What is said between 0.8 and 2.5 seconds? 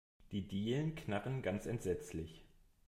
knarren ganz entsetzlich.